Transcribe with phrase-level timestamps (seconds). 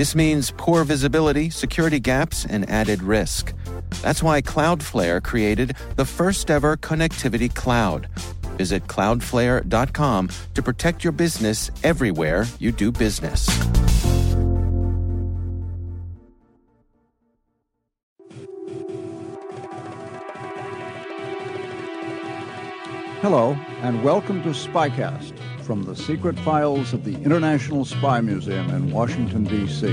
[0.00, 3.52] This means poor visibility, security gaps, and added risk.
[4.00, 8.08] That's why Cloudflare created the first ever connectivity cloud.
[8.56, 13.46] Visit cloudflare.com to protect your business everywhere you do business.
[23.20, 28.90] Hello, and welcome to Spycast from the secret files of the International Spy Museum in
[28.90, 29.88] Washington, D.C.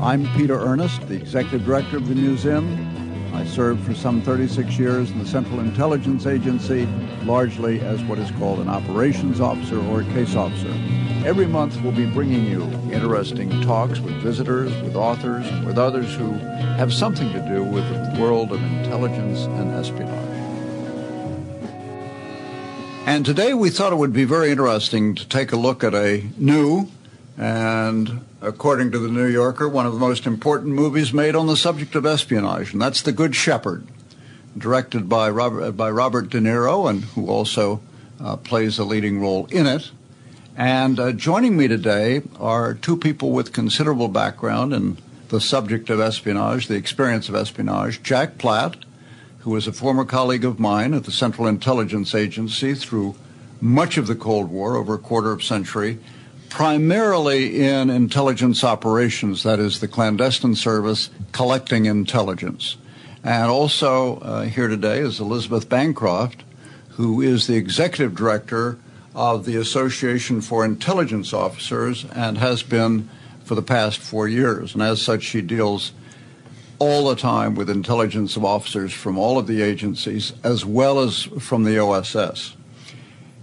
[0.00, 2.88] I'm Peter Earnest, the executive director of the museum.
[3.34, 6.86] I served for some 36 years in the Central Intelligence Agency,
[7.22, 10.72] largely as what is called an operations officer or case officer.
[11.24, 16.14] Every month, we'll be bringing you interesting talks with visitors, with authors, and with others
[16.14, 20.31] who have something to do with the world of intelligence and espionage.
[23.04, 26.24] And today we thought it would be very interesting to take a look at a
[26.38, 26.88] new
[27.36, 31.56] and, according to the New Yorker, one of the most important movies made on the
[31.56, 33.88] subject of espionage, and that's The Good Shepherd,
[34.56, 37.80] directed by Robert, by Robert De Niro, and who also
[38.20, 39.90] uh, plays a leading role in it.
[40.56, 45.98] And uh, joining me today are two people with considerable background in the subject of
[45.98, 48.76] espionage, the experience of espionage Jack Platt
[49.42, 53.14] who was a former colleague of mine at the Central Intelligence Agency through
[53.60, 55.98] much of the Cold War, over a quarter of a century,
[56.48, 62.76] primarily in intelligence operations, that is, the clandestine service collecting intelligence.
[63.24, 66.44] And also uh, here today is Elizabeth Bancroft,
[66.90, 68.78] who is the executive director
[69.14, 73.08] of the Association for Intelligence Officers and has been
[73.44, 74.74] for the past four years.
[74.74, 75.92] And as such, she deals
[76.82, 81.22] all the time with intelligence of officers from all of the agencies as well as
[81.38, 82.56] from the OSS.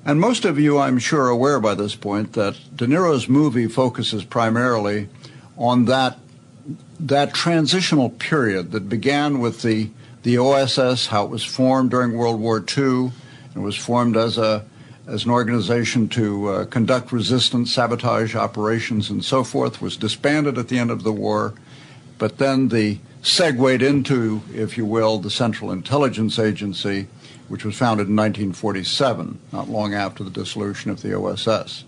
[0.04, 3.68] And most of you, I'm sure, are aware by this point that De Niro's movie
[3.68, 5.08] focuses primarily
[5.58, 6.20] on that
[7.00, 9.90] that transitional period that began with the
[10.24, 13.12] the OSS, how it was formed during World War II,
[13.56, 14.66] and was formed as a
[15.08, 20.68] as an organization to uh, conduct resistance, sabotage operations, and so forth, was disbanded at
[20.68, 21.54] the end of the war.
[22.18, 27.08] But then the segued into, if you will, the Central Intelligence Agency,
[27.48, 31.84] which was founded in 1947, not long after the dissolution of the OSS.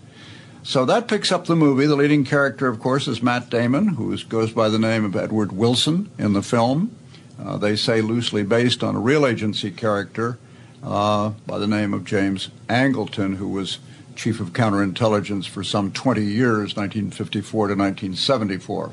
[0.64, 1.86] So that picks up the movie.
[1.86, 5.52] The leading character, of course, is Matt Damon, who goes by the name of Edward
[5.52, 6.94] Wilson in the film.
[7.42, 10.38] Uh, they say loosely based on a real agency character
[10.84, 13.78] uh, by the name of James Angleton, who was
[14.14, 18.92] chief of counterintelligence for some 20 years, 1954 to 1974.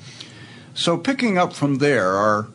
[0.73, 2.47] So, picking up from there, our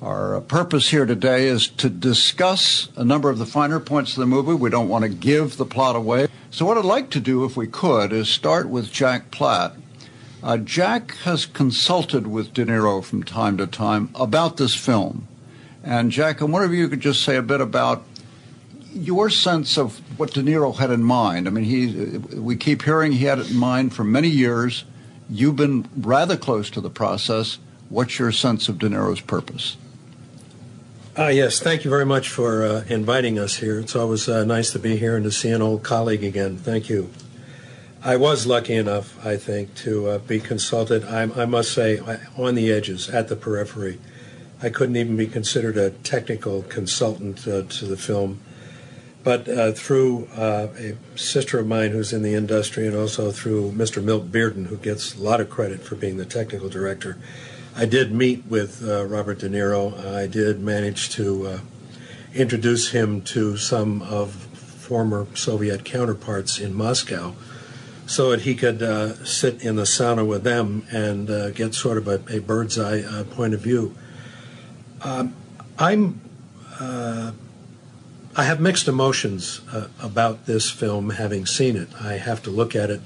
[0.00, 4.26] our purpose here today is to discuss a number of the finer points of the
[4.26, 4.52] movie.
[4.52, 6.26] We don't want to give the plot away.
[6.50, 9.76] So, what I'd like to do, if we could, is start with Jack Platt.
[10.42, 15.28] Uh, Jack has consulted with De Niro from time to time about this film.
[15.84, 18.04] And, Jack, I wonder if you could just say a bit about
[18.92, 21.46] your sense of what De Niro had in mind.
[21.46, 24.84] I mean, he, we keep hearing he had it in mind for many years.
[25.32, 27.58] You've been rather close to the process.
[27.88, 29.78] What's your sense of De Niro's purpose?
[31.18, 33.80] Uh, yes, thank you very much for uh, inviting us here.
[33.80, 36.58] It's always uh, nice to be here and to see an old colleague again.
[36.58, 37.10] Thank you.
[38.04, 41.02] I was lucky enough, I think, to uh, be consulted.
[41.04, 41.98] I, I, must say,
[42.36, 43.98] on the edges, at the periphery.
[44.62, 48.40] I couldn't even be considered a technical consultant uh, to the film.
[49.24, 53.72] But uh, through uh, a sister of mine who's in the industry, and also through
[53.72, 54.02] Mr.
[54.02, 57.18] Milt Bearden, who gets a lot of credit for being the technical director,
[57.76, 59.96] I did meet with uh, Robert De Niro.
[60.04, 61.58] I did manage to uh,
[62.34, 67.34] introduce him to some of former Soviet counterparts in Moscow
[68.06, 71.96] so that he could uh, sit in the sauna with them and uh, get sort
[71.96, 73.94] of a, a bird's eye point of view.
[75.02, 75.34] Um,
[75.78, 76.20] I'm
[78.34, 81.88] I have mixed emotions uh, about this film, having seen it.
[82.00, 83.02] I have to look at it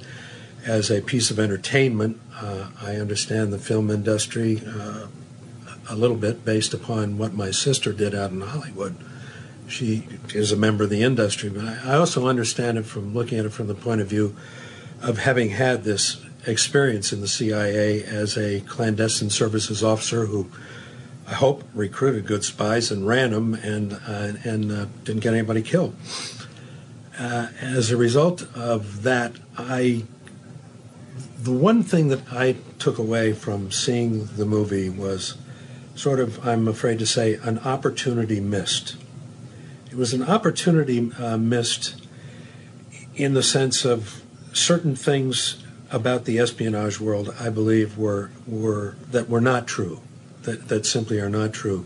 [0.65, 2.21] as a piece of entertainment.
[2.37, 5.07] Uh, I understand the film industry uh,
[5.91, 8.95] a little bit based upon what my sister did out in Hollywood.
[9.67, 13.39] She is a member of the industry, but I, I also understand it from looking
[13.41, 14.37] at it from the point of view
[15.03, 20.49] of having had this experience in the CIA as a clandestine services officer who
[21.29, 25.63] I hope, recruited good spies and ran them and, uh, and uh, didn't get anybody
[25.63, 25.97] killed.
[27.19, 30.05] Uh, as a result of that, I
[31.47, 35.37] the one thing that I took away from seeing the movie was
[35.95, 38.97] sort of, I'm afraid to say, an opportunity missed.
[39.89, 42.05] It was an opportunity uh, missed
[43.15, 49.29] in the sense of certain things about the espionage world, I believe, were, were that
[49.29, 50.01] were not true,
[50.47, 51.85] that, that simply are not true,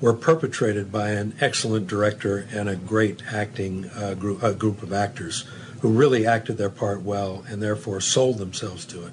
[0.00, 4.92] were perpetrated by an excellent director and a great acting uh, group, a group of
[4.92, 5.44] actors
[5.80, 9.12] who really acted their part well and therefore sold themselves to it.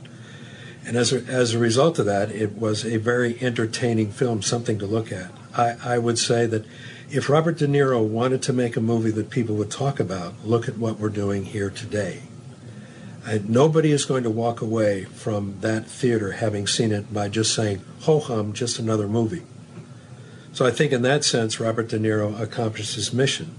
[0.86, 4.80] And as a, as a result of that, it was a very entertaining film, something
[4.80, 5.32] to look at.
[5.56, 6.66] I, I would say that
[7.10, 10.68] if Robert De Niro wanted to make a movie that people would talk about, look
[10.68, 12.22] at what we're doing here today.
[13.28, 17.54] I, nobody is going to walk away from that theater having seen it by just
[17.54, 19.44] saying, ho hum, just another movie.
[20.54, 23.54] So I think in that sense, Robert De Niro accomplished his mission.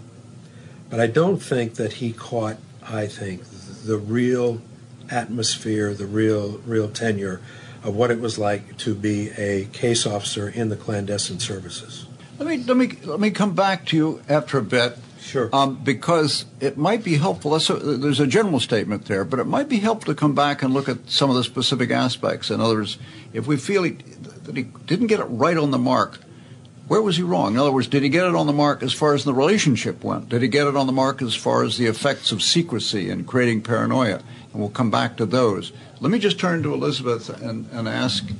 [0.91, 2.57] But I don't think that he caught
[2.89, 3.43] I think,
[3.85, 4.63] the real
[5.11, 7.41] atmosphere, the real real tenure
[7.83, 12.07] of what it was like to be a case officer in the clandestine services.
[12.39, 14.97] Let me let me let me come back to you after a bit.
[15.21, 15.51] Sure.
[15.53, 17.55] Um, because it might be helpful.
[17.55, 20.73] A, there's a general statement there, but it might be helpful to come back and
[20.73, 22.51] look at some of the specific aspects.
[22.51, 22.99] In other words,
[23.33, 26.21] if we feel he, that he didn't get it right on the mark,
[26.89, 27.53] where was he wrong?
[27.53, 30.03] In other words, did he get it on the mark as far as the relationship
[30.03, 30.31] went?
[30.31, 33.27] Did he get it on the mark as far as the effects of secrecy and
[33.27, 34.23] creating paranoia?
[34.53, 35.73] And we'll come back to those.
[36.01, 38.31] Let me just turn to Elizabeth and, and ask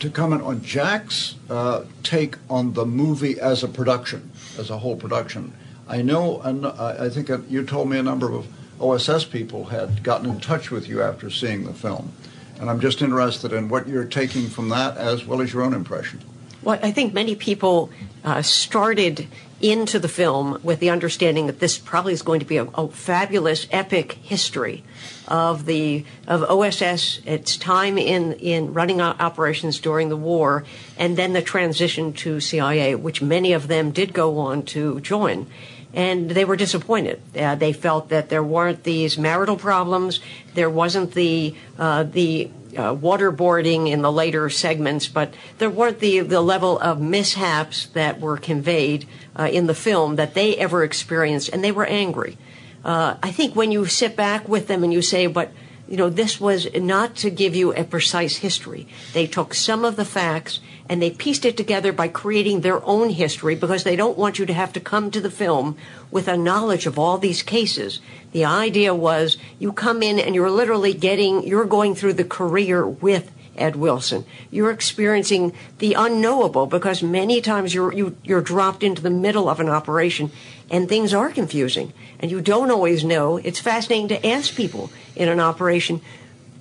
[0.00, 4.96] to comment on Jack's uh, take on the movie as a production, as a whole
[4.96, 5.52] production.
[5.92, 8.46] I know, I think you told me a number of
[8.80, 12.12] OSS people had gotten in touch with you after seeing the film.
[12.58, 15.74] And I'm just interested in what you're taking from that as well as your own
[15.74, 16.20] impression.
[16.62, 17.90] Well, I think many people
[18.24, 19.26] uh, started
[19.60, 22.88] into the film with the understanding that this probably is going to be a, a,
[22.88, 24.84] fabulous, epic history
[25.28, 30.64] of the of OSS, its time in in running operations during the war,
[30.96, 35.46] and then the transition to CIA, which many of them did go on to join.
[35.94, 37.20] And they were disappointed.
[37.36, 40.20] Uh, they felt that there weren't these marital problems.
[40.54, 46.20] There wasn't the uh, the uh, waterboarding in the later segments, but there weren't the,
[46.20, 49.06] the level of mishaps that were conveyed
[49.38, 52.38] uh, in the film that they ever experienced, and they were angry.
[52.84, 55.52] Uh, I think when you sit back with them and you say, but
[55.92, 58.88] you know, this was not to give you a precise history.
[59.12, 60.58] They took some of the facts
[60.88, 64.46] and they pieced it together by creating their own history because they don't want you
[64.46, 65.76] to have to come to the film
[66.10, 68.00] with a knowledge of all these cases.
[68.32, 72.86] The idea was you come in and you're literally getting, you're going through the career
[72.86, 74.24] with Ed Wilson.
[74.50, 79.10] You're experiencing the unknowable because many times you're you, are you are dropped into the
[79.10, 80.30] middle of an operation
[80.72, 83.36] and things are confusing and you don't always know.
[83.36, 86.00] It's fascinating to ask people in an operation,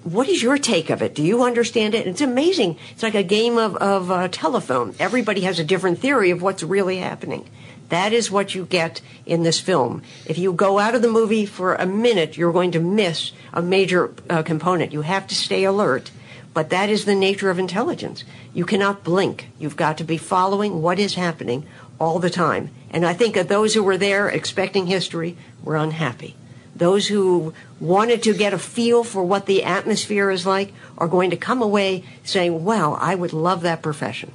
[0.03, 1.15] what is your take of it?
[1.15, 2.05] Do you understand it?
[2.05, 2.77] It's amazing.
[2.91, 4.93] It's like a game of, of uh, telephone.
[4.99, 7.49] Everybody has a different theory of what's really happening.
[7.89, 10.01] That is what you get in this film.
[10.25, 13.61] If you go out of the movie for a minute, you're going to miss a
[13.61, 14.93] major uh, component.
[14.93, 16.11] You have to stay alert
[16.53, 18.23] but that is the nature of intelligence.
[18.53, 19.47] You cannot blink.
[19.57, 21.65] You've got to be following what is happening
[21.99, 22.71] all the time.
[22.91, 26.35] And I think that those who were there expecting history were unhappy.
[26.75, 31.29] Those who wanted to get a feel for what the atmosphere is like are going
[31.29, 34.33] to come away saying, wow, I would love that profession.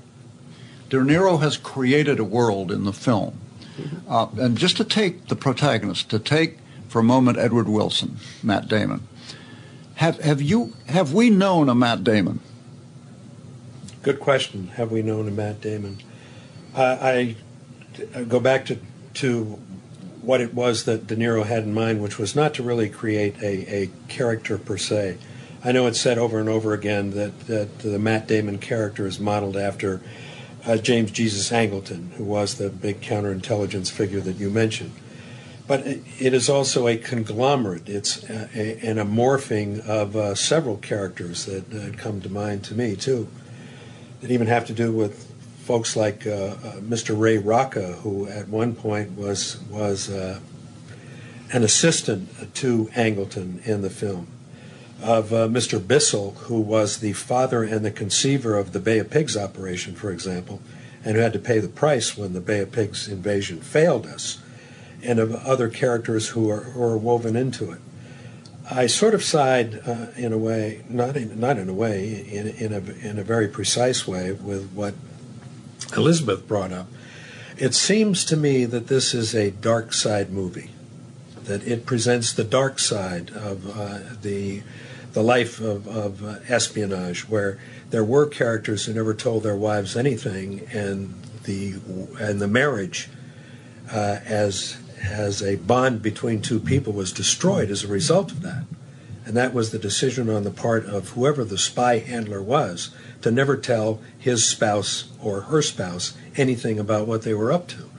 [0.88, 3.38] De Niro has created a world in the film.
[3.76, 4.10] Mm-hmm.
[4.10, 6.58] Uh, and just to take the protagonist, to take
[6.88, 9.06] for a moment Edward Wilson, Matt Damon,
[9.96, 12.40] have have you have we known a Matt Damon?
[14.02, 14.68] Good question.
[14.76, 15.98] Have we known a Matt Damon?
[16.74, 17.36] I, I
[18.28, 18.78] go back to
[19.14, 19.58] to
[20.22, 23.40] what it was that De Niro had in mind, which was not to really create
[23.40, 25.18] a, a character per se.
[25.64, 29.20] I know it's said over and over again that, that the Matt Damon character is
[29.20, 30.00] modeled after
[30.66, 34.92] uh, James Jesus Angleton, who was the big counterintelligence figure that you mentioned.
[35.68, 37.88] But it is also a conglomerate.
[37.88, 42.74] It's a, a, an amorphing of uh, several characters that uh, come to mind to
[42.74, 43.28] me, too,
[44.20, 45.25] that even have to do with
[45.66, 47.18] folks like uh, uh Mr.
[47.18, 50.38] Ray Rocca, who at one point was, was uh,
[51.52, 54.28] an assistant to Angleton in the film,
[55.02, 55.84] of uh, Mr.
[55.84, 60.12] Bissell, who was the father and the conceiver of the Bay of Pigs operation, for
[60.12, 60.62] example,
[61.04, 64.38] and who had to pay the price when the Bay of Pigs invasion failed us
[65.02, 67.80] and of other characters who are, who are woven into it.
[68.70, 72.46] I sort of side, uh, in a way, not in, not in a way, in,
[72.46, 74.94] in, a, in a very precise way, with what
[75.94, 76.88] Elizabeth brought up,
[77.58, 80.70] it seems to me that this is a dark side movie,
[81.44, 84.62] that it presents the dark side of uh, the
[85.12, 90.66] the life of, of espionage, where there were characters who never told their wives anything,
[90.72, 91.14] and
[91.44, 91.74] the
[92.20, 93.08] and the marriage
[93.90, 98.64] uh, as as a bond between two people was destroyed as a result of that.
[99.24, 102.90] And that was the decision on the part of whoever the spy handler was
[103.26, 107.90] to never tell his spouse or her spouse anything about what they were up to.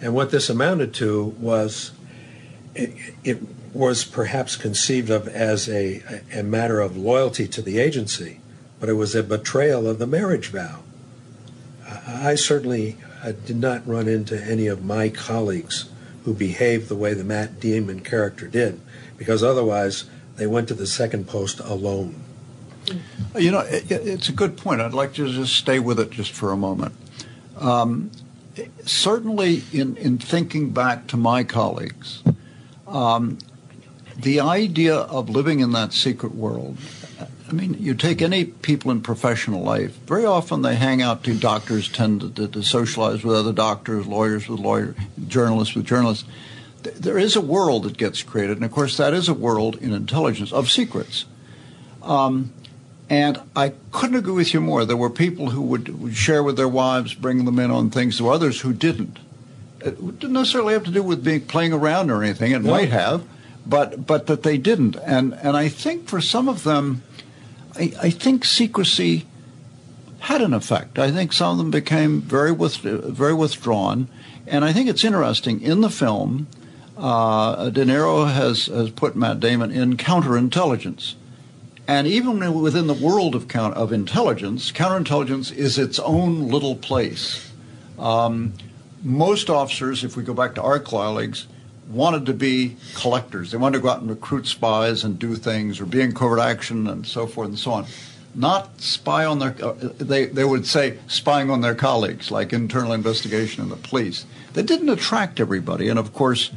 [0.00, 1.92] And what this amounted to was
[2.74, 3.38] it, it
[3.72, 6.02] was perhaps conceived of as a,
[6.32, 8.40] a matter of loyalty to the agency,
[8.80, 10.80] but it was a betrayal of the marriage vow.
[12.04, 15.88] I certainly I did not run into any of my colleagues
[16.24, 18.80] who behaved the way the Matt Damon character did,
[19.16, 22.23] because otherwise they went to the second post alone.
[23.36, 24.80] You know, it, it's a good point.
[24.80, 26.94] I'd like to just stay with it just for a moment.
[27.58, 28.10] Um,
[28.84, 32.22] certainly, in, in thinking back to my colleagues,
[32.86, 33.38] um,
[34.16, 36.78] the idea of living in that secret world
[37.48, 41.38] I mean, you take any people in professional life, very often they hang out to
[41.38, 44.96] doctors tend to, to, to socialize with other doctors, lawyers with lawyers,
[45.28, 46.24] journalists with journalists.
[46.82, 49.92] There is a world that gets created, and of course, that is a world in
[49.92, 51.26] intelligence of secrets.
[52.02, 52.52] Um,
[53.10, 54.84] and I couldn't agree with you more.
[54.84, 58.18] There were people who would, would share with their wives, bring them in on things,
[58.18, 59.18] there were others who didn't.
[59.80, 62.52] It didn't necessarily have to do with being playing around or anything.
[62.52, 62.70] It no.
[62.70, 63.22] might have,
[63.66, 64.96] but but that they didn't.
[65.04, 67.02] And and I think for some of them,
[67.76, 69.26] I, I think secrecy
[70.20, 70.98] had an effect.
[70.98, 74.08] I think some of them became very with, very withdrawn,
[74.46, 76.46] and I think it's interesting in the film.
[76.96, 81.14] Uh, De Niro has has put Matt Damon in counterintelligence,
[81.86, 87.52] and even within the world of count, of intelligence, counterintelligence is its own little place.
[87.98, 88.54] Um,
[89.02, 91.46] most officers, if we go back to our colleagues,
[91.90, 93.50] wanted to be collectors.
[93.50, 96.40] They wanted to go out and recruit spies and do things or be in covert
[96.40, 97.86] action and so forth and so on.
[98.34, 102.92] Not spy on their, uh, they, they would say spying on their colleagues, like internal
[102.92, 104.24] investigation and the police.
[104.54, 105.88] That didn't attract everybody.
[105.88, 106.50] And of course,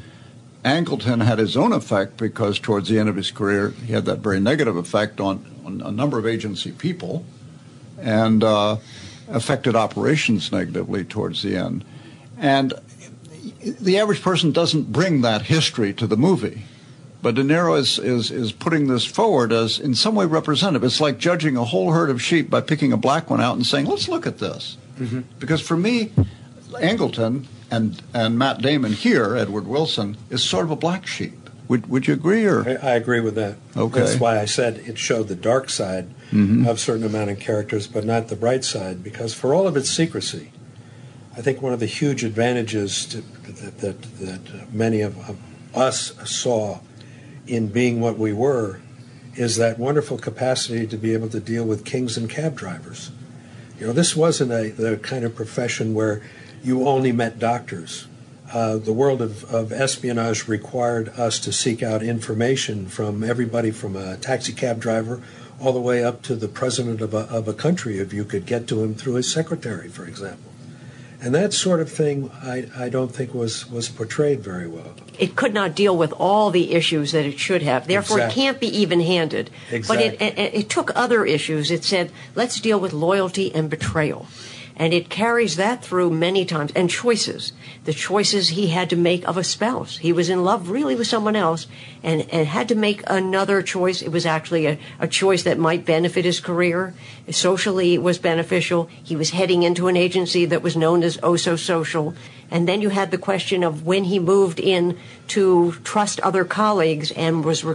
[0.63, 4.19] Angleton had his own effect because towards the end of his career, he had that
[4.19, 7.25] very negative effect on, on a number of agency people
[7.99, 8.77] and uh,
[9.29, 11.85] affected operations negatively towards the end.
[12.37, 12.73] And
[13.63, 16.63] the average person doesn't bring that history to the movie.
[17.21, 20.83] But De Niro is, is, is putting this forward as in some way representative.
[20.83, 23.65] It's like judging a whole herd of sheep by picking a black one out and
[23.65, 24.77] saying, let's look at this.
[24.99, 25.21] Mm-hmm.
[25.39, 26.11] Because for me,
[26.73, 31.49] Angleton and, and Matt Damon here, Edward Wilson, is sort of a black sheep.
[31.67, 32.45] Would, would you agree?
[32.45, 33.57] Or I, I agree with that.
[33.75, 33.99] Okay.
[33.99, 36.65] That's why I said it showed the dark side mm-hmm.
[36.65, 39.03] of certain amount of characters, but not the bright side.
[39.03, 40.51] Because for all of its secrecy,
[41.35, 45.37] I think one of the huge advantages to, that, that, that, many of, of
[45.75, 46.79] us saw
[47.45, 48.79] in being what we were
[49.35, 53.11] is that wonderful capacity to be able to deal with kings and cab drivers.
[53.79, 56.23] You know, this wasn't a the kind of profession where
[56.63, 58.07] you only met doctors.
[58.53, 63.95] Uh, the world of, of espionage required us to seek out information from everybody from
[63.95, 65.21] a taxi cab driver
[65.59, 68.45] all the way up to the president of a, of a country if you could
[68.45, 70.51] get to him through his secretary, for example.
[71.19, 74.93] And that sort of thing, I, I don't think was, was portrayed very well.
[75.17, 77.87] It could not deal with all the issues that it should have.
[77.87, 78.41] Therefore, exactly.
[78.41, 79.49] it can't be even handed.
[79.71, 80.09] Exactly.
[80.11, 81.71] But it, it, it took other issues.
[81.71, 84.27] It said, let's deal with loyalty and betrayal.
[84.79, 86.71] And it carries that through many times.
[86.75, 87.51] And choices.
[87.85, 89.97] The choices he had to make of a spouse.
[89.97, 91.65] He was in love really with someone else
[92.03, 94.03] and, and had to make another choice.
[94.03, 96.93] It was actually a, a choice that might benefit his career.
[97.31, 98.87] Socially, it was beneficial.
[99.03, 102.13] He was heading into an agency that was known as Oh So Social.
[102.51, 104.97] And then you had the question of when he moved in
[105.29, 107.65] to trust other colleagues and was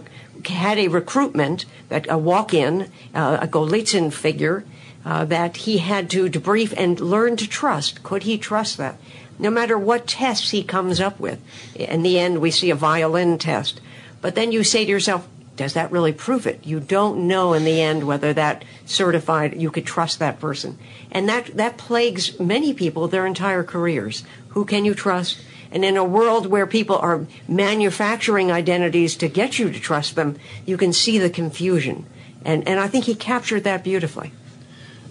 [0.47, 4.65] had a recruitment, that a walk-in, uh, a Golitsyn figure
[5.05, 8.03] uh, that he had to debrief and learn to trust.
[8.03, 8.97] Could he trust that?
[9.39, 11.41] No matter what tests he comes up with.
[11.75, 13.81] In the end, we see a violin test.
[14.21, 16.61] But then you say to yourself, does that really prove it?
[16.65, 20.79] You don't know in the end whether that certified you could trust that person.
[21.11, 24.25] And that, that plagues many people their entire careers.
[24.51, 25.39] Who can you trust?
[25.71, 30.39] And in a world where people are manufacturing identities to get you to trust them,
[30.65, 32.07] you can see the confusion.
[32.45, 34.33] And, and I think he captured that beautifully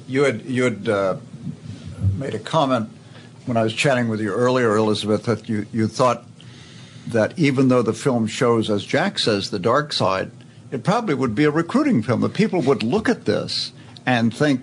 [0.08, 1.17] you had you had uh,
[2.17, 2.89] made a comment
[3.46, 6.25] when I was chatting with you earlier, Elizabeth, that you, you thought
[7.08, 10.31] that even though the film shows, as Jack says, the dark side,
[10.72, 12.22] it probably would be a recruiting film.
[12.22, 13.74] That people would look at this
[14.05, 14.62] and think,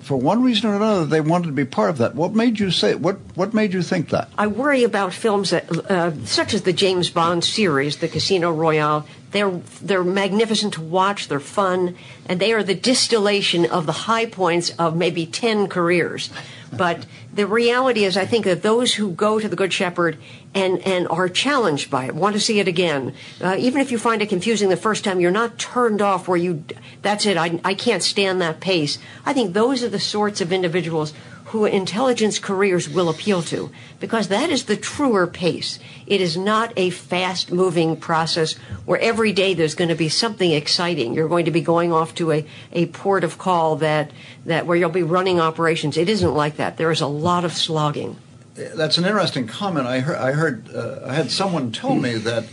[0.00, 2.14] for one reason or another, they wanted to be part of that.
[2.14, 2.96] What made you say?
[2.96, 4.28] What What made you think that?
[4.36, 9.06] I worry about films that, uh, such as the James Bond series, the Casino Royale.
[9.32, 11.28] They're they're magnificent to watch.
[11.28, 11.96] They're fun,
[12.26, 16.30] and they are the distillation of the high points of maybe ten careers.
[16.74, 20.16] But the reality is, I think that those who go to the Good Shepherd
[20.54, 23.98] and, and are challenged by it, want to see it again, uh, even if you
[23.98, 26.64] find it confusing the first time, you're not turned off where you,
[27.02, 28.98] that's it, I, I can't stand that pace.
[29.26, 31.12] I think those are the sorts of individuals
[31.52, 35.78] who intelligence careers will appeal to because that is the truer pace.
[36.06, 38.54] It is not a fast moving process
[38.86, 41.12] where every day there's going to be something exciting.
[41.12, 44.12] You're going to be going off to a, a port of call that,
[44.46, 45.98] that where you'll be running operations.
[45.98, 46.78] It isn't like that.
[46.78, 48.16] There is a lot of slogging.
[48.54, 49.86] That's an interesting comment.
[49.86, 52.44] I heard, I, heard, uh, I had someone tell me that,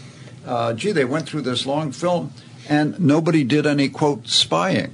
[0.46, 2.34] uh, gee, they went through this long film
[2.68, 4.94] and nobody did any quote spying.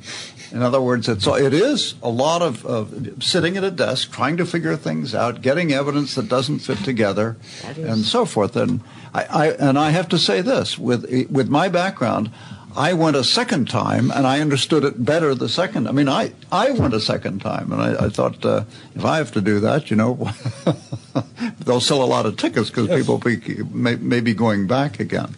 [0.55, 4.37] In other words, it's it is a lot of, of sitting at a desk, trying
[4.37, 7.35] to figure things out, getting evidence that doesn't fit together,
[7.75, 8.55] and so forth.
[8.55, 8.79] And
[9.13, 12.31] I, I and I have to say this with with my background.
[12.77, 15.87] I went a second time and I understood it better the second.
[15.87, 19.17] I mean, I, I went a second time and I, I thought uh, if I
[19.17, 20.29] have to do that, you know,
[21.59, 22.99] they'll sell a lot of tickets because yes.
[22.99, 25.37] people be, may, may be going back again.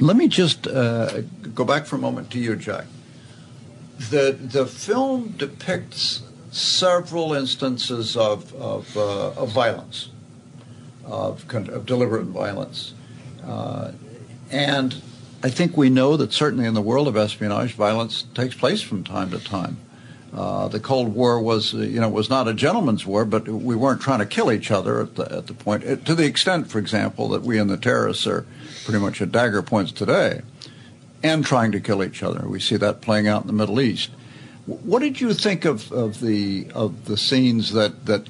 [0.00, 1.20] Let me just uh,
[1.54, 2.86] go back for a moment to you, Jack.
[3.98, 10.08] The, the film depicts several instances of, of, uh, of violence,
[11.04, 12.94] of, of, deliberate violence.
[13.44, 13.92] Uh,
[14.50, 15.02] and
[15.42, 19.04] I think we know that certainly in the world of espionage, violence takes place from
[19.04, 19.76] time to time.
[20.32, 23.74] Uh, the Cold War was, uh, you know, was not a gentleman's war, but we
[23.74, 25.82] weren't trying to kill each other at the, at the point.
[25.82, 28.46] It, to the extent, for example, that we and the terrorists are
[28.84, 30.42] pretty much at dagger points today,
[31.22, 32.46] and trying to kill each other.
[32.48, 34.10] We see that playing out in the Middle East.
[34.66, 38.28] What did you think of, of the of the scenes that that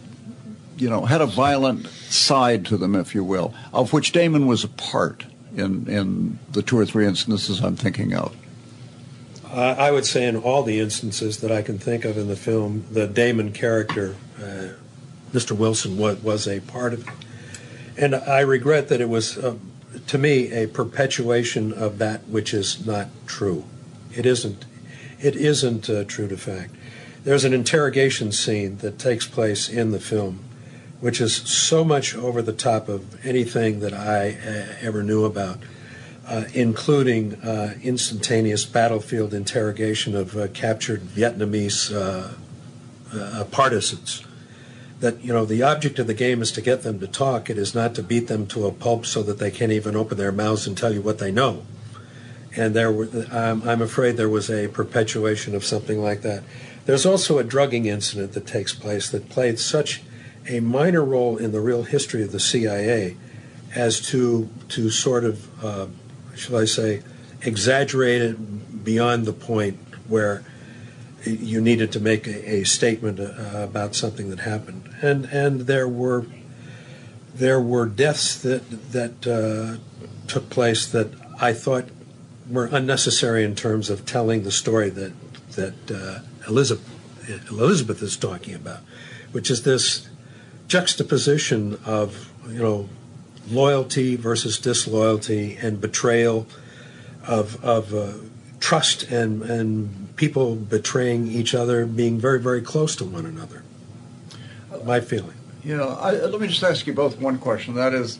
[0.78, 4.64] you know had a violent side to them, if you will, of which Damon was
[4.64, 8.34] a part in in the two or three instances I'm thinking of?
[9.52, 12.36] Uh, I would say in all the instances that I can think of in the
[12.36, 14.68] film, the Damon character, uh,
[15.32, 15.52] Mr.
[15.52, 17.14] Wilson, was, was a part of it.
[17.96, 19.56] And I regret that it was, uh,
[20.06, 23.64] to me, a perpetuation of that which is not true.
[24.14, 24.66] It isn't.
[25.20, 26.72] It isn't uh, true to fact.
[27.24, 30.44] There's an interrogation scene that takes place in the film,
[31.00, 35.58] which is so much over the top of anything that I uh, ever knew about
[36.30, 42.34] uh, including uh, instantaneous battlefield interrogation of uh, captured Vietnamese uh,
[43.12, 44.24] uh, partisans.
[45.00, 47.50] That you know the object of the game is to get them to talk.
[47.50, 50.18] It is not to beat them to a pulp so that they can't even open
[50.18, 51.64] their mouths and tell you what they know.
[52.54, 56.42] And there, were, I'm, I'm afraid there was a perpetuation of something like that.
[56.84, 60.02] There's also a drugging incident that takes place that played such
[60.46, 63.16] a minor role in the real history of the CIA
[63.74, 65.86] as to to sort of uh,
[66.36, 67.02] shall I say,
[67.42, 70.42] exaggerated beyond the point where
[71.24, 75.88] you needed to make a, a statement uh, about something that happened, and and there
[75.88, 76.26] were
[77.34, 79.78] there were deaths that that uh,
[80.26, 81.88] took place that I thought
[82.48, 85.12] were unnecessary in terms of telling the story that
[85.52, 88.80] that uh, Elizabeth Elizabeth is talking about,
[89.32, 90.08] which is this
[90.68, 92.88] juxtaposition of you know
[93.50, 96.46] loyalty versus disloyalty and betrayal
[97.26, 98.12] of, of uh,
[98.60, 103.62] trust and, and people betraying each other, being very, very close to one another.
[104.84, 105.34] My feeling.
[105.62, 107.74] You know, I, let me just ask you both one question.
[107.74, 108.18] That is,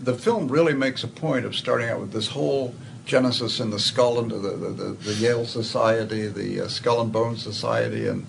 [0.00, 2.74] the film really makes a point of starting out with this whole
[3.06, 7.12] genesis in the Skull and the, the, the, the Yale Society, the uh, Skull and
[7.12, 8.26] Bone Society, and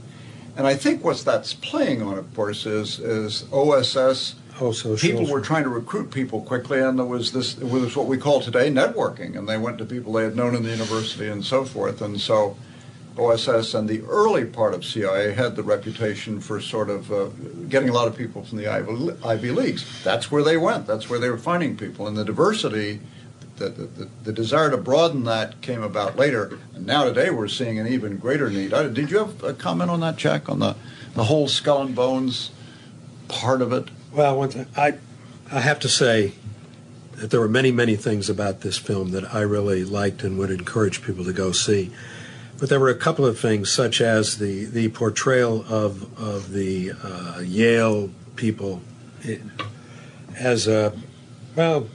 [0.55, 4.35] and I think what that's playing on, of course, is is OSS.
[4.59, 8.07] Oh, so people were trying to recruit people quickly, and there was this was what
[8.07, 11.27] we call today networking, and they went to people they had known in the university
[11.27, 12.57] and so forth, and so
[13.17, 17.25] OSS and the early part of CIA had the reputation for sort of uh,
[17.69, 20.03] getting a lot of people from the Ivy, Ivy Leagues.
[20.03, 20.87] That's where they went.
[20.87, 23.01] That's where they were finding people, and the diversity.
[23.57, 27.79] The, the, the, desire to broaden that came about later, and now today we're seeing
[27.79, 28.69] an even greater need.
[28.69, 30.75] Did you have a comment on that, Jack, on the,
[31.15, 32.51] the whole skull and bones
[33.27, 33.89] part of it?
[34.11, 34.93] Well, I,
[35.51, 36.33] I have to say
[37.13, 40.51] that there were many, many things about this film that I really liked and would
[40.51, 41.91] encourage people to go see.
[42.59, 46.91] But there were a couple of things, such as the, the portrayal of, of the
[47.03, 48.81] uh, Yale people
[50.35, 50.93] as, a,
[51.55, 51.87] well,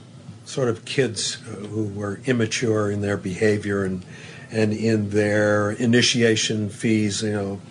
[0.45, 4.05] sort of kids who were immature in their behavior and,
[4.51, 7.61] and in their initiation fees, you know.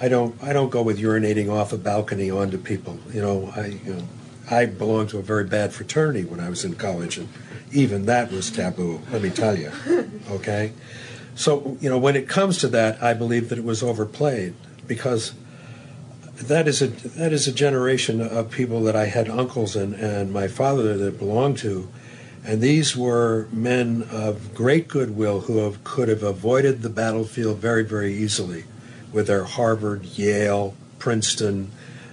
[0.00, 2.98] I don't I don't go with urinating off a balcony onto people.
[3.12, 4.08] You know, I you know,
[4.50, 7.28] I belonged to a very bad fraternity when I was in college, and
[7.72, 9.00] even that was taboo.
[9.10, 9.70] Let me tell you.
[10.28, 10.72] Okay,
[11.36, 14.54] so, you know, when it comes to that, I believe that it was overplayed
[14.86, 15.34] because
[16.36, 20.32] that is a that is a generation of people that I had uncles and, and
[20.32, 21.88] my father that belonged to,
[22.42, 27.84] and these were men of great goodwill who have, could have avoided the battlefield very
[27.84, 28.64] very easily,
[29.16, 31.70] with their Harvard, Yale, Princeton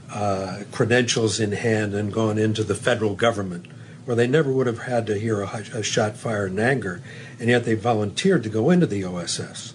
[0.09, 3.65] uh, credentials in hand, and gone into the federal government,
[4.05, 7.01] where they never would have had to hear a, a shot fired in anger
[7.41, 9.73] and yet they volunteered to go into the OSS.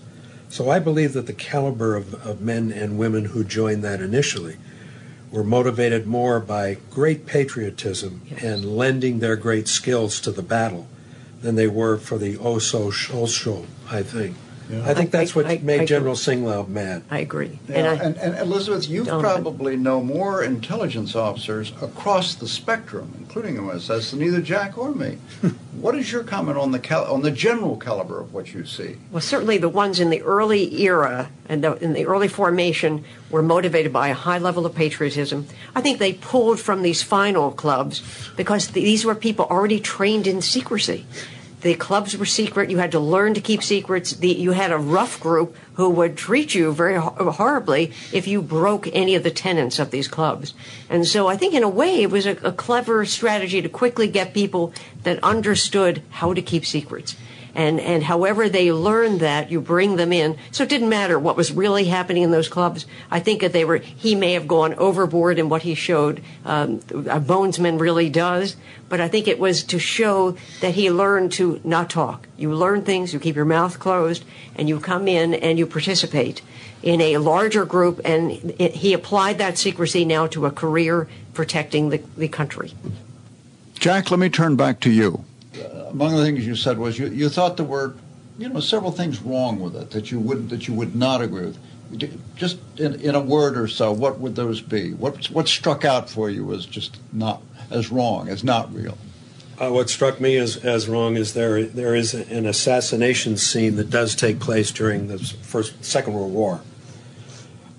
[0.48, 4.56] So I believe that the caliber of, of men and women who joined that initially
[5.30, 8.42] were motivated more by great patriotism yes.
[8.42, 10.86] and lending their great skills to the battle
[11.42, 14.34] than they were for the oh so social, I think.
[14.68, 14.88] Yeah.
[14.88, 17.02] I think that's what I, I, made I General Singlaub mad.
[17.10, 17.58] I agree.
[17.68, 17.92] Yeah.
[17.92, 24.10] And, and, and, Elizabeth, you probably know more intelligence officers across the spectrum, including OSS,
[24.10, 25.18] than either Jack or me.
[25.80, 28.96] what is your comment on the cal- on the general caliber of what you see?
[29.10, 33.42] Well, certainly the ones in the early era and the, in the early formation were
[33.42, 35.46] motivated by a high level of patriotism.
[35.74, 38.02] I think they pulled from these final clubs
[38.36, 41.06] because these were people already trained in secrecy
[41.60, 42.70] the clubs were secret.
[42.70, 44.12] You had to learn to keep secrets.
[44.12, 48.88] The, you had a rough group who would treat you very horribly if you broke
[48.92, 50.54] any of the tenets of these clubs.
[50.88, 54.08] And so I think in a way it was a, a clever strategy to quickly
[54.08, 57.16] get people that understood how to keep secrets
[57.58, 60.38] and and however they learned that, you bring them in.
[60.52, 62.86] So it didn't matter what was really happening in those clubs.
[63.10, 66.22] I think that they were he may have gone overboard in what he showed.
[66.44, 68.54] Um, a bonesman really does,
[68.88, 72.28] but I think it was to show that he learned to not talk.
[72.36, 76.42] You learn things, you keep your mouth closed, and you come in and you participate
[76.80, 81.88] in a larger group, and it, he applied that secrecy now to a career protecting
[81.88, 82.72] the, the country.
[83.74, 85.24] Jack, let me turn back to you
[85.90, 87.94] among the things you said was you, you thought there were,
[88.38, 91.46] you know, several things wrong with it that you would that you would not agree
[91.46, 91.58] with.
[92.36, 94.92] Just in, in a word or so, what would those be?
[94.92, 98.98] What what struck out for you as just not as wrong, as not real?
[99.60, 103.90] Uh, what struck me as, as wrong is there there is an assassination scene that
[103.90, 106.60] does take place during the first Second World War,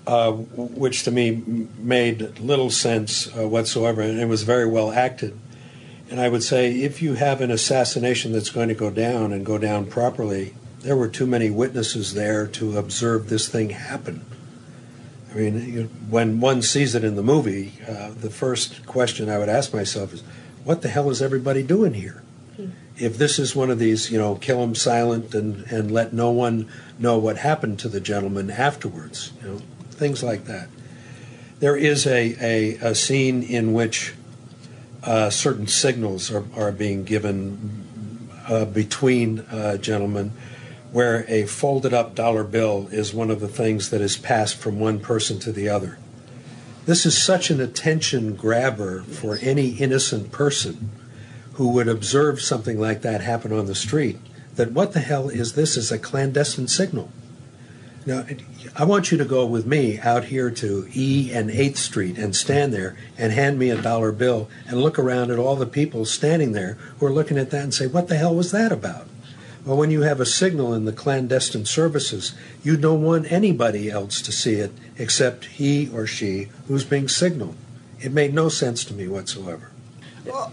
[0.06, 1.42] uh, which to me
[1.78, 5.38] made little sense uh, whatsoever, and it was very well acted.
[6.10, 9.46] And I would say if you have an assassination that's going to go down and
[9.46, 14.24] go down properly, there were too many witnesses there to observe this thing happen.
[15.30, 19.38] I mean, you, when one sees it in the movie, uh, the first question I
[19.38, 20.24] would ask myself is,
[20.64, 22.24] what the hell is everybody doing here?
[22.56, 22.70] Hmm.
[22.98, 26.32] If this is one of these, you know, kill him silent and, and let no
[26.32, 26.68] one
[26.98, 30.68] know what happened to the gentleman afterwards, you know, things like that.
[31.60, 34.14] There is a, a, a scene in which
[35.02, 40.32] uh, certain signals are, are being given uh, between uh, gentlemen
[40.92, 44.80] where a folded up dollar bill is one of the things that is passed from
[44.80, 45.98] one person to the other.
[46.86, 50.90] This is such an attention grabber for any innocent person
[51.54, 54.18] who would observe something like that happen on the street
[54.56, 57.10] that what the hell is this as a clandestine signal?
[58.10, 58.26] Now,
[58.74, 62.34] I want you to go with me out here to E and 8th Street and
[62.34, 66.04] stand there and hand me a dollar bill and look around at all the people
[66.04, 69.06] standing there who are looking at that and say, What the hell was that about?
[69.64, 74.20] Well, when you have a signal in the clandestine services, you don't want anybody else
[74.22, 77.54] to see it except he or she who's being signaled.
[78.00, 79.70] It made no sense to me whatsoever.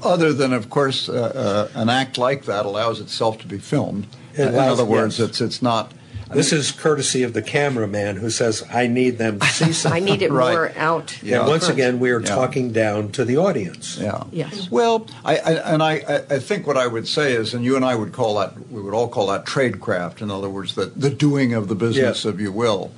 [0.04, 4.06] Other than, of course, uh, uh, an act like that allows itself to be filmed.
[4.36, 5.30] It In other words, yes.
[5.30, 5.91] it's it's not.
[6.30, 10.04] This is courtesy of the cameraman who says, I need them to see something.
[10.04, 10.52] I need it Right.
[10.54, 11.22] more out.
[11.24, 11.40] Yeah.
[11.40, 12.26] And once again, we are Yeah.
[12.28, 13.98] talking down to the audience.
[14.00, 14.24] Yeah.
[14.32, 14.70] Yes.
[14.70, 17.76] Well, I, I and I, I- I think what I would say is, and you
[17.76, 20.22] and I would call that, we would all call that tradecraft.
[20.22, 22.26] In other words, the the doing of the business, Yes.
[22.26, 22.92] if you will.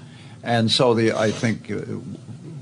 [0.43, 1.75] And so the I think uh,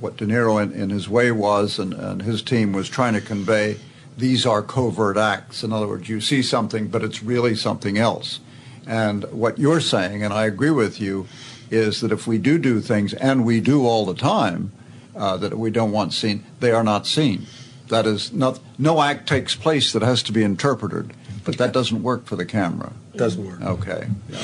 [0.02, 3.22] what De Niro in, in his way was, and, and his team was trying to
[3.22, 3.78] convey,
[4.18, 5.64] these are covert acts.
[5.64, 8.40] In other words, you see something, but it's really something else.
[8.88, 11.28] And what you're saying, and I agree with you,
[11.70, 14.72] is that if we do do things, and we do all the time,
[15.16, 17.46] uh, that we don't want seen, they are not seen.
[17.90, 22.02] That is, not, no act takes place that has to be interpreted, but that doesn't
[22.04, 22.94] work for the camera.
[23.16, 23.62] Doesn't work.
[23.62, 24.08] Okay.
[24.30, 24.44] Yeah.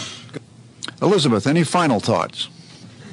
[1.01, 2.49] Elizabeth, any final thoughts?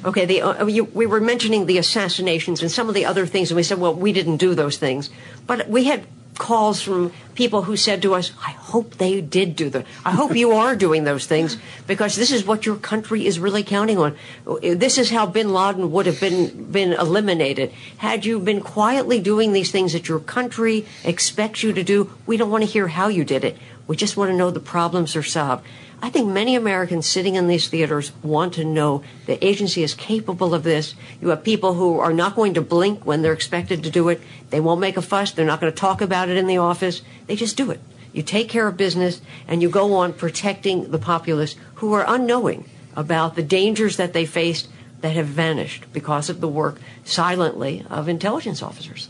[0.03, 3.51] Okay, the, uh, you, we were mentioning the assassinations and some of the other things,
[3.51, 5.09] and we said, well, we didn't do those things.
[5.45, 6.07] But we had
[6.41, 9.85] calls from people who said to us, I hope they did do them.
[10.03, 13.61] I hope you are doing those things because this is what your country is really
[13.61, 14.17] counting on.
[14.59, 17.71] This is how bin Laden would have been, been eliminated.
[17.97, 22.37] Had you been quietly doing these things that your country expects you to do, we
[22.37, 23.55] don't want to hear how you did it.
[23.85, 25.63] We just want to know the problems are solved.
[26.03, 30.55] I think many Americans sitting in these theaters want to know the agency is capable
[30.55, 30.95] of this.
[31.21, 34.19] You have people who are not going to blink when they're expected to do it.
[34.49, 35.31] They won't make a fuss.
[35.31, 37.03] They're not going to talk about it in the office.
[37.27, 37.79] They just do it.
[38.13, 42.67] You take care of business and you go on protecting the populace who are unknowing
[42.95, 44.67] about the dangers that they faced
[45.01, 49.09] that have vanished because of the work silently of intelligence officers.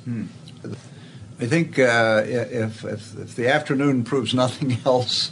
[1.39, 5.31] I think uh, if, if, if the afternoon proves nothing else,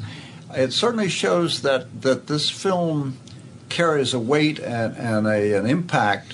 [0.56, 3.18] it certainly shows that, that this film
[3.70, 6.34] carries a weight and, and a, an impact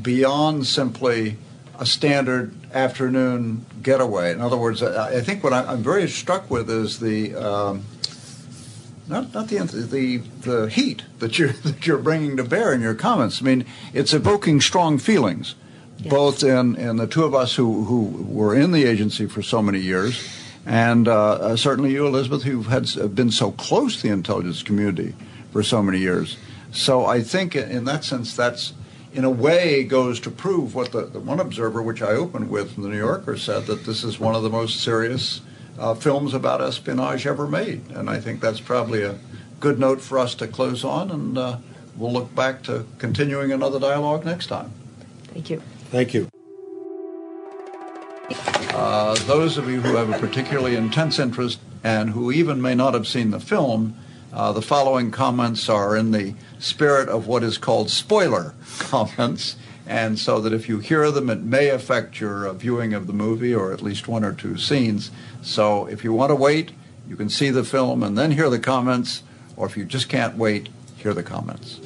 [0.00, 1.36] beyond simply
[1.78, 4.32] a standard afternoon getaway.
[4.32, 7.84] In other words, I, I think what I, I'm very struck with is the um,
[9.08, 12.94] not not the the the heat that you're that you're bringing to bear in your
[12.94, 13.40] comments.
[13.40, 15.54] I mean, it's evoking strong feelings,
[16.08, 19.62] both in in the two of us who who were in the agency for so
[19.62, 20.26] many years,
[20.66, 25.14] and uh, uh, certainly you, Elizabeth, who had been so close to the intelligence community
[25.52, 26.36] for so many years.
[26.72, 28.74] So I think in that sense, that's
[29.14, 32.74] in a way goes to prove what the, the one observer, which I opened with
[32.74, 35.40] from the New Yorker, said that this is one of the most serious
[35.78, 37.88] uh, films about espionage ever made.
[37.90, 39.18] And I think that's probably a
[39.60, 41.58] good note for us to close on, and uh,
[41.96, 44.72] we'll look back to continuing another dialogue next time.
[45.32, 45.62] Thank you.
[45.90, 46.28] Thank you.
[48.76, 52.92] Uh, those of you who have a particularly intense interest and who even may not
[52.92, 53.96] have seen the film,
[54.34, 60.18] uh, the following comments are in the spirit of what is called spoiler comments, and
[60.18, 63.54] so that if you hear them, it may affect your uh, viewing of the movie
[63.54, 65.10] or at least one or two scenes.
[65.40, 66.72] So if you want to wait,
[67.08, 69.22] you can see the film and then hear the comments,
[69.56, 71.80] or if you just can't wait, hear the comments.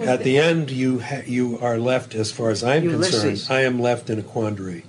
[0.00, 3.22] At the end, you ha- you are left, as far as I'm Ulysses.
[3.22, 4.82] concerned, I am left in a quandary.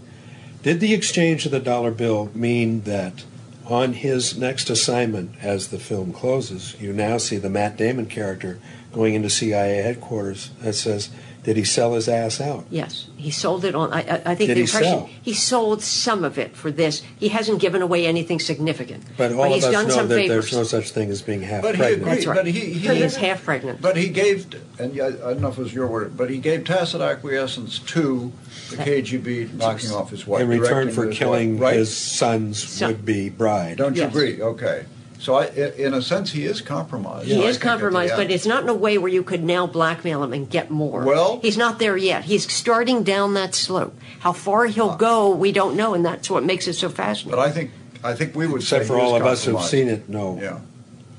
[0.61, 3.23] Did the exchange of the dollar bill mean that
[3.65, 8.59] on his next assignment, as the film closes, you now see the Matt Damon character
[8.91, 11.11] going into CIA headquarters that says,
[11.43, 13.91] "Did he sell his ass out?" Yes, he sold it on.
[13.93, 15.09] I, I, I think Did the he impression sell?
[15.21, 17.01] he sold some of it for this.
[17.19, 20.49] He hasn't given away anything significant, But all he's of us done know that favors.
[20.51, 22.01] there's no such thing as being half But he pregnant.
[22.03, 22.15] agreed.
[22.17, 22.35] That's right.
[22.37, 23.81] But he- he- he is half pregnant.
[23.81, 24.47] But he gave,
[24.79, 27.79] and yeah, I don't know if it was your word, but he gave tacit acquiescence
[27.79, 28.31] to
[28.71, 30.41] the KGB knocking off his wife.
[30.41, 31.75] in return for his killing wife, right?
[31.77, 32.89] his son's Son.
[32.91, 33.77] would-be bride.
[33.77, 34.11] Don't you Yes.
[34.11, 34.41] agree?
[34.41, 34.83] Okay.
[35.19, 37.25] So I, i- in a sense, he is compromised.
[37.27, 39.43] He is think, at the compromised, but it's not in a way where you could
[39.43, 41.03] now blackmail him and get more.
[41.03, 42.23] Well- he's not there yet.
[42.23, 43.93] He's starting down that slope.
[44.21, 47.31] How far he'll go, we don't know, and that's what makes it so fascinating.
[47.37, 49.61] But I think I think we would Except say for he all of us who've
[49.61, 50.39] seen it, no.
[50.41, 50.59] Yeah,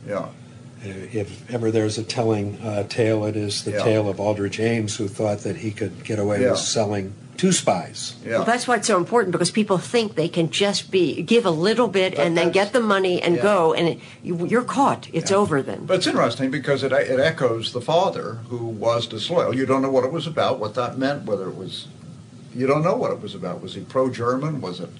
[0.08, 0.28] yeah.
[0.82, 3.82] If ever there's a telling uh, tale, it is the Yeah.
[3.84, 6.52] tale of Aldrich Ames, who thought that he could get away Yeah.
[6.52, 8.14] with selling two spies.
[8.24, 8.36] Yeah.
[8.36, 11.50] Well, that's why it's so important because people think they can just be give a
[11.50, 13.42] little bit But and then that's- get the money and yeah.
[13.42, 15.08] go, and it, you, you're caught.
[15.12, 15.84] It's over then.
[15.86, 19.54] But it's interesting because it, it echoes the father who was disloyal.
[19.54, 21.88] You don't know what it was about, what that meant, whether it was.
[22.54, 23.62] You don't know what it was about.
[23.62, 24.60] Was he pro-German?
[24.60, 24.90] Was it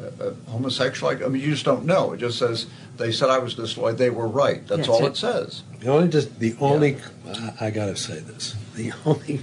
[0.00, 1.12] uh, uh, homosexual?
[1.12, 2.12] I mean, you just don't know.
[2.12, 3.94] It just says they said I was disloyal.
[3.94, 4.66] They were right.
[4.66, 5.10] That's That's all it.
[5.10, 5.62] it says.
[5.80, 9.42] The only, just, the only, I, I gotta say this, the only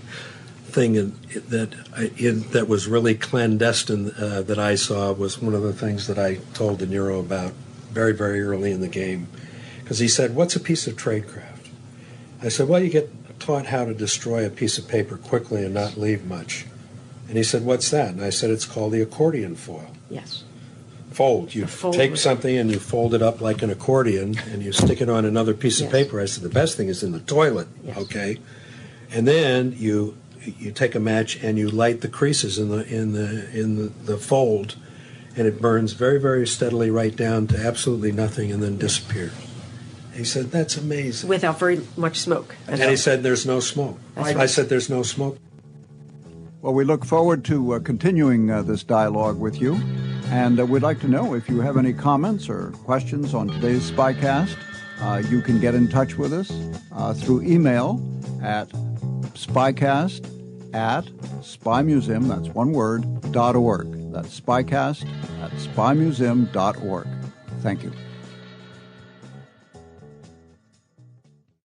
[0.66, 5.54] thing in, that I, in, that was really clandestine uh, that I saw was one
[5.54, 7.54] of the things that I told De Niro about
[7.92, 9.28] very, very early in the game,
[9.80, 11.70] because he said, "What's a piece of tradecraft?"
[12.42, 15.74] I said, "Well, you get taught how to destroy a piece of paper quickly and
[15.74, 16.66] not leave much."
[17.28, 20.44] And he said, "What's that?" And I said, "It's called the accordion foil." yes.
[21.12, 21.56] Fold.
[21.56, 24.72] You fold take was- something and you fold it up like an accordion and you
[24.72, 25.92] stick it on another piece of Yes.
[25.94, 26.20] paper.
[26.22, 27.98] I said the best thing is in the toilet, Yes.
[27.98, 28.38] okay?
[29.12, 30.16] And then you
[30.60, 33.92] you take a match and you light the creases in the in the in the,
[34.06, 34.76] the fold
[35.36, 39.34] and it burns very very steadily right down to absolutely nothing and then disappears.
[40.14, 41.28] He said that's amazing.
[41.30, 42.56] Without very much smoke.
[42.68, 43.98] and he said there's no smoke.
[44.16, 45.38] That's I said there's no smoke.
[46.62, 49.80] Well, we look forward to uh, continuing uh, this dialogue with you.
[50.30, 53.90] And uh, we'd like to know if you have any comments or questions on today's
[53.90, 54.58] Spycast.
[55.00, 56.52] Uh, you can get in touch with us
[56.92, 58.02] uh, through email
[58.42, 58.68] at
[59.34, 60.26] spycast
[60.74, 61.06] at
[61.42, 64.12] spymuseum, that's one word, dot org.
[64.12, 65.06] That's spycast
[65.42, 67.08] at spymuseum.org.
[67.62, 67.92] Thank you.